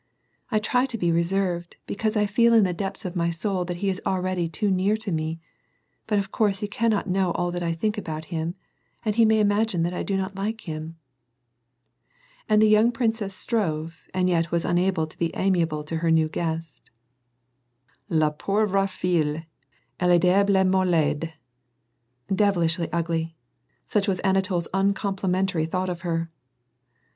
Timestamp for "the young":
12.63-12.91